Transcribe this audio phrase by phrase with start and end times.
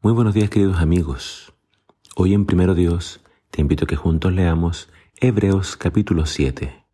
[0.00, 1.52] Muy buenos días queridos amigos.
[2.14, 4.88] Hoy en Primero Dios te invito a que juntos leamos
[5.20, 6.84] Hebreos capítulo 7.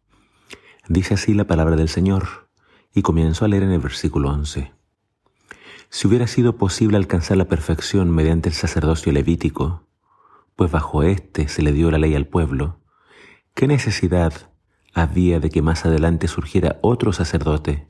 [0.88, 2.48] Dice así la palabra del Señor
[2.94, 4.72] y comienzo a leer en el versículo 11.
[5.90, 9.86] Si hubiera sido posible alcanzar la perfección mediante el sacerdocio levítico,
[10.56, 12.80] pues bajo éste se le dio la ley al pueblo,
[13.52, 14.50] ¿qué necesidad
[14.94, 17.86] había de que más adelante surgiera otro sacerdote,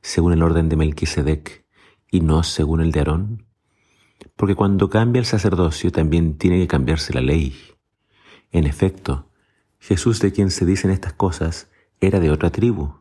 [0.00, 1.66] según el orden de Melquisedec,
[2.10, 3.46] y no según el de Aarón?
[4.36, 7.56] Porque cuando cambia el sacerdocio también tiene que cambiarse la ley.
[8.52, 9.30] En efecto,
[9.78, 13.00] Jesús de quien se dicen estas cosas era de otra tribu,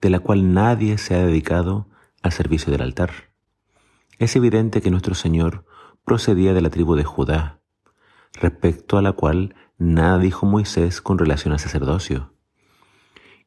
[0.00, 1.88] de la cual nadie se ha dedicado
[2.22, 3.32] al servicio del altar.
[4.18, 5.64] Es evidente que nuestro Señor
[6.04, 7.60] procedía de la tribu de Judá,
[8.32, 12.32] respecto a la cual nada dijo Moisés con relación al sacerdocio.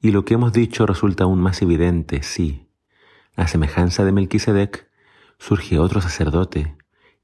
[0.01, 2.69] Y lo que hemos dicho resulta aún más evidente si,
[3.35, 4.89] a semejanza de Melquisedec,
[5.39, 6.75] surge otro sacerdote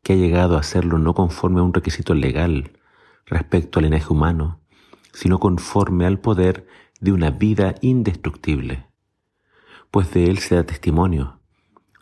[0.04, 2.74] que ha llegado a hacerlo no conforme a un requisito legal
[3.26, 4.60] respecto al linaje humano,
[5.14, 6.68] sino conforme al poder
[7.00, 8.86] de una vida indestructible.
[9.92, 11.40] Pues de él se da testimonio.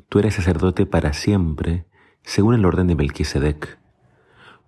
[0.10, 1.86] Tú eres sacerdote para siempre,
[2.24, 3.80] según el orden de Melquisedec.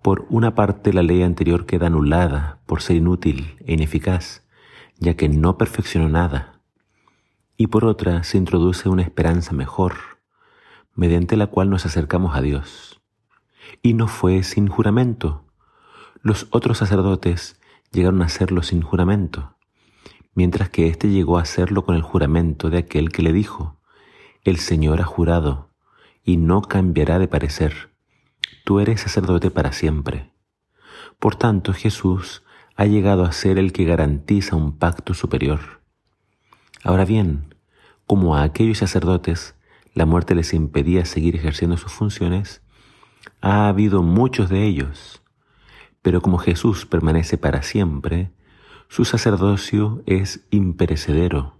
[0.00, 4.46] Por una parte la ley anterior queda anulada por ser inútil e ineficaz,
[4.98, 6.60] ya que no perfeccionó nada.
[7.56, 9.94] Y por otra se introduce una esperanza mejor,
[10.94, 13.00] mediante la cual nos acercamos a Dios
[13.82, 15.44] y no fue sin juramento.
[16.22, 17.60] Los otros sacerdotes
[17.92, 19.56] llegaron a hacerlo sin juramento,
[20.34, 23.80] mientras que éste llegó a hacerlo con el juramento de aquel que le dijo,
[24.42, 25.70] El Señor ha jurado,
[26.24, 27.90] y no cambiará de parecer.
[28.64, 30.32] Tú eres sacerdote para siempre.
[31.18, 32.42] Por tanto, Jesús
[32.76, 35.82] ha llegado a ser el que garantiza un pacto superior.
[36.82, 37.54] Ahora bien,
[38.06, 39.54] como a aquellos sacerdotes
[39.94, 42.62] la muerte les impedía seguir ejerciendo sus funciones,
[43.44, 45.22] ha habido muchos de ellos,
[46.00, 48.32] pero como Jesús permanece para siempre,
[48.88, 51.58] su sacerdocio es imperecedero.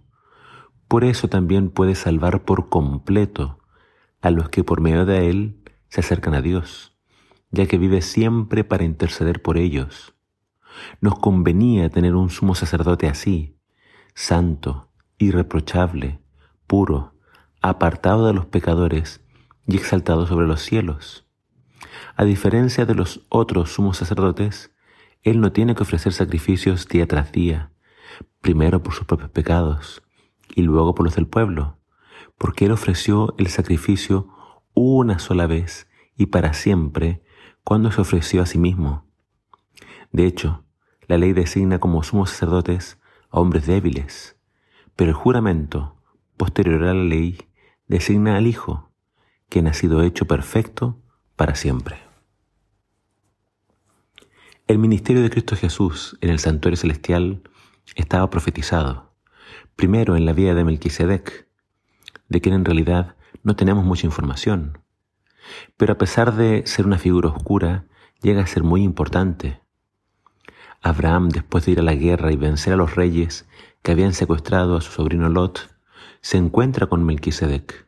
[0.89, 3.59] Por eso también puede salvar por completo
[4.23, 6.97] a los que por medio de él se acercan a Dios,
[7.51, 10.15] ya que vive siempre para interceder por ellos.
[11.03, 13.59] Nos convenía tener un sumo sacerdote así,
[14.15, 14.89] santo,
[15.19, 16.19] irreprochable,
[16.67, 17.13] puro,
[17.61, 19.21] apartado de los pecadores
[19.67, 21.24] y exaltado sobre los cielos
[22.17, 24.73] a diferencia de los otros sumos sacerdotes,
[25.23, 27.73] Él no tiene que ofrecer sacrificios día tras día,
[28.41, 30.03] primero por sus propios pecados
[30.55, 31.79] y luego por los del pueblo,
[32.39, 34.29] porque Él ofreció el sacrificio
[34.75, 37.23] una sola vez y para siempre
[37.63, 39.07] cuando se ofreció a sí mismo.
[40.13, 40.65] De hecho,
[41.07, 43.01] la ley designa como sumos sacerdotes
[43.31, 44.37] a hombres débiles,
[44.97, 45.97] pero el juramento,
[46.37, 47.39] posterior a la ley,
[47.89, 48.93] designa al Hijo,
[49.49, 51.01] quien ha sido hecho perfecto
[51.37, 51.99] para siempre.
[54.67, 57.43] El ministerio de Cristo Jesús en el santuario celestial
[57.97, 59.13] estaba profetizado,
[59.77, 61.47] primero en la vida de Melquisedec,
[62.29, 64.79] de quien en realidad no tenemos mucha información,
[65.77, 67.87] pero a pesar de ser una figura oscura,
[68.23, 69.61] llega a ser muy importante.
[70.81, 73.47] Abraham, después de ir a la guerra y vencer a los reyes
[73.83, 75.75] que habían secuestrado a su sobrino Lot,
[76.21, 77.87] se encuentra con Melquisedec.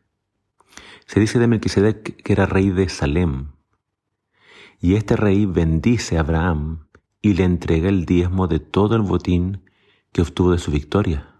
[1.06, 3.52] Se dice de Melquisedec que era rey de Salem,
[4.80, 6.88] y este rey bendice a Abraham
[7.22, 9.62] y le entrega el diezmo de todo el botín
[10.12, 11.30] que obtuvo de su victoria.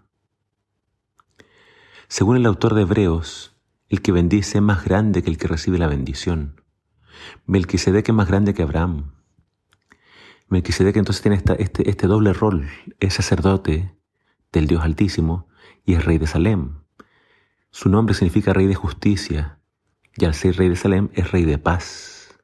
[2.07, 3.57] Según el autor de Hebreos,
[3.89, 6.61] el que bendice es más grande que el que recibe la bendición.
[7.45, 9.11] Melquisedec es más grande que Abraham.
[10.47, 12.69] Melquisedec entonces tiene este, este doble rol,
[13.01, 13.97] es sacerdote
[14.53, 15.49] del Dios Altísimo
[15.83, 16.86] y es rey de Salem.
[17.71, 19.59] Su nombre significa rey de justicia
[20.15, 22.39] y al ser rey de Salem es rey de paz.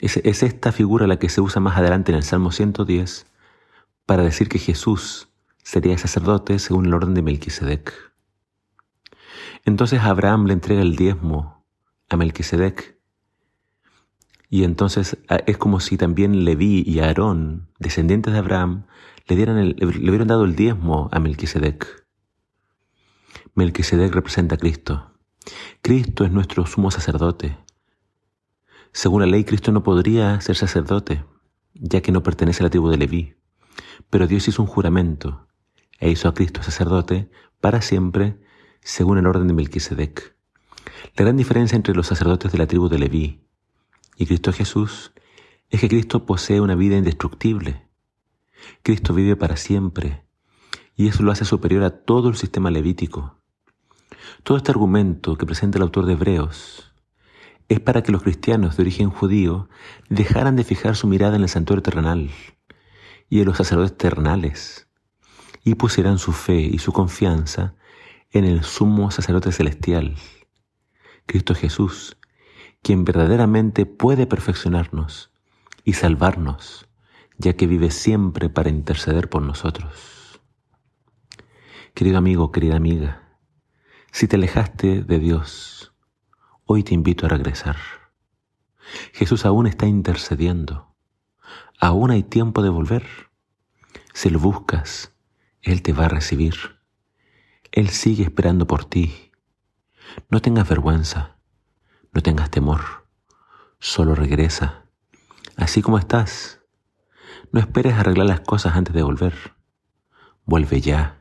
[0.00, 3.26] Es, esta figura la que se usa más adelante en el Salmo 110
[4.04, 5.28] para decir que Jesús
[5.62, 7.92] sería sacerdote según el orden de Melquisedec.
[9.64, 11.64] Entonces Abraham le entrega el diezmo
[12.08, 12.96] a Melquisedec.
[14.48, 18.86] Y entonces es como si también Leví y Aarón, descendientes de Abraham,
[19.26, 22.05] le, dieran le hubieran dado el diezmo a Melquisedec.
[23.56, 25.12] Melquisedec representa a Cristo.
[25.80, 27.56] Cristo es nuestro sumo sacerdote.
[28.92, 31.24] Según la ley, Cristo no podría ser sacerdote,
[31.72, 33.34] ya que no pertenece a la tribu de Leví.
[34.10, 35.48] Pero Dios hizo un juramento
[35.98, 38.38] e hizo a Cristo sacerdote para siempre,
[38.82, 40.36] según el orden de Melquisedec.
[41.14, 43.40] La gran diferencia entre los sacerdotes de la tribu de Leví
[44.18, 45.14] y Cristo Jesús
[45.70, 47.88] es que Cristo posee una vida indestructible.
[48.82, 50.26] Cristo vive para siempre
[50.94, 53.40] y eso lo hace superior a todo el sistema levítico.
[54.42, 56.92] Todo este argumento que presenta el autor de Hebreos
[57.68, 59.68] es para que los cristianos de origen judío
[60.08, 62.30] dejaran de fijar su mirada en el santuario terrenal
[63.28, 64.88] y en los sacerdotes terrenales
[65.64, 67.74] y pusieran su fe y su confianza
[68.30, 70.14] en el sumo sacerdote celestial,
[71.26, 72.16] Cristo Jesús,
[72.82, 75.32] quien verdaderamente puede perfeccionarnos
[75.82, 76.88] y salvarnos,
[77.38, 80.40] ya que vive siempre para interceder por nosotros.
[81.94, 83.25] Querido amigo, querida amiga,
[84.12, 85.92] si te alejaste de Dios,
[86.64, 87.76] hoy te invito a regresar.
[89.12, 90.94] Jesús aún está intercediendo.
[91.80, 93.06] Aún hay tiempo de volver.
[94.14, 95.12] Si lo buscas,
[95.62, 96.54] Él te va a recibir.
[97.72, 99.32] Él sigue esperando por ti.
[100.30, 101.36] No tengas vergüenza,
[102.12, 103.06] no tengas temor,
[103.78, 104.84] solo regresa,
[105.56, 106.60] así como estás.
[107.52, 109.34] No esperes arreglar las cosas antes de volver.
[110.46, 111.15] Vuelve ya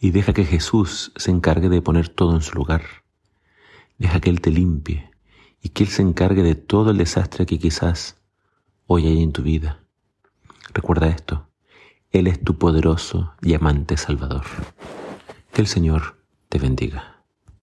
[0.00, 2.82] y deja que Jesús se encargue de poner todo en su lugar.
[3.98, 5.10] Deja que Él te limpie
[5.62, 8.16] y que Él se encargue de todo el desastre que quizás
[8.86, 9.84] hoy hay en tu vida.
[10.72, 11.48] Recuerda esto,
[12.10, 14.46] Él es tu poderoso y amante Salvador.
[15.52, 16.16] Que el Señor
[16.48, 17.19] te bendiga.